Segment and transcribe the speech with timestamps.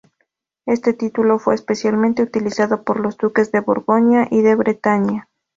[0.65, 5.29] Este título fue especialmente utilizado por los duques de Borgoña y de Bretaña.